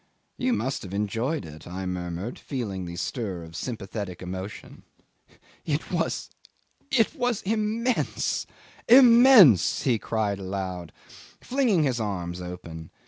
"You 0.35 0.51
must 0.53 0.81
have 0.81 0.95
enjoyed 0.95 1.45
it," 1.45 1.67
I 1.67 1.85
murmured, 1.85 2.39
feeling 2.39 2.85
the 2.85 2.95
stir 2.95 3.43
of 3.43 3.55
sympathetic 3.55 4.23
emotion. 4.23 4.81
'"It 5.63 5.91
was... 5.91 6.31
it 6.89 7.13
was 7.13 7.43
immense! 7.43 8.47
Immense!" 8.87 9.83
he 9.83 9.99
cried 9.99 10.39
aloud, 10.39 10.91
flinging 11.39 11.83
his 11.83 11.99
arms 11.99 12.41
open. 12.41 12.89